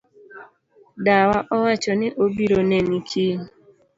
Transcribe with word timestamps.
Dawa 1.05 1.37
owacho 1.55 1.91
ni 1.99 2.07
obiro 2.23 2.59
neni 2.69 2.97
kiny. 3.09 3.43